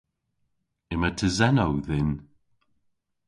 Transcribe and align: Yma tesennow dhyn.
Yma 0.93 1.09
tesennow 1.11 1.73
dhyn. 1.87 2.11